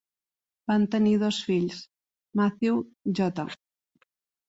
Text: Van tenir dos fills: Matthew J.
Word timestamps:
Van 0.71 0.85
tenir 0.95 1.13
dos 1.25 1.39
fills: 1.51 1.83
Matthew 2.43 2.83
J. 3.25 3.49